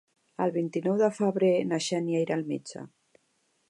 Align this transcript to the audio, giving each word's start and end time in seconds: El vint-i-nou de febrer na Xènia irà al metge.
El 0.45 0.53
vint-i-nou 0.55 0.97
de 1.03 1.11
febrer 1.19 1.53
na 1.73 1.81
Xènia 1.91 2.25
irà 2.27 2.39
al 2.41 2.47
metge. 2.53 2.87